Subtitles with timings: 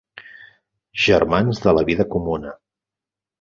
[1.03, 2.55] Germans de la vida comuna.